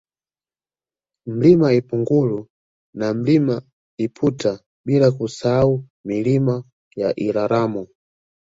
Mlima 1.25 1.73
Ipungulu 1.73 2.47
na 2.97 3.13
Mlima 3.13 3.61
Iputa 3.97 4.59
bila 4.85 5.11
kusahau 5.11 5.73
Milima 6.07 6.63
ya 6.95 7.09
Iraramo 7.27 7.87